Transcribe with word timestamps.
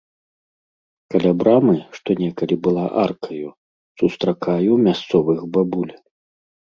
Каля 1.13 1.33
брамы, 1.41 1.75
што 1.99 2.09
некалі 2.23 2.55
была 2.67 2.85
аркаю, 3.05 3.49
сустракаю 4.03 4.73
мясцовых 4.89 5.39
бабуль. 5.59 5.93